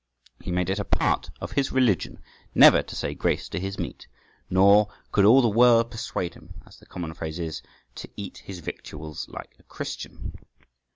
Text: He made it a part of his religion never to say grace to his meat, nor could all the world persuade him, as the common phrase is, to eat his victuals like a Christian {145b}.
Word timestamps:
He 0.41 0.51
made 0.51 0.71
it 0.71 0.79
a 0.79 0.83
part 0.83 1.29
of 1.39 1.51
his 1.51 1.71
religion 1.71 2.23
never 2.55 2.81
to 2.81 2.95
say 2.95 3.13
grace 3.13 3.47
to 3.49 3.59
his 3.59 3.77
meat, 3.77 4.07
nor 4.49 4.91
could 5.11 5.25
all 5.25 5.43
the 5.43 5.47
world 5.47 5.91
persuade 5.91 6.33
him, 6.33 6.59
as 6.65 6.79
the 6.79 6.87
common 6.87 7.13
phrase 7.13 7.37
is, 7.37 7.61
to 7.97 8.09
eat 8.17 8.39
his 8.39 8.61
victuals 8.61 9.29
like 9.29 9.53
a 9.59 9.63
Christian 9.63 10.33
{145b}. 10.39 10.45